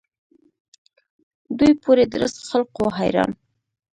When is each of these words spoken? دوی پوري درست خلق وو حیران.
دوی 1.57 1.71
پوري 1.83 2.03
درست 2.13 2.37
خلق 2.49 2.69
وو 2.77 2.89
حیران. 2.99 3.31